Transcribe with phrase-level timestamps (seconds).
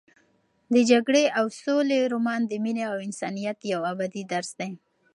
[0.73, 4.71] د جګړې او سولې رومان د مینې او انسانیت یو ابدي درس دی.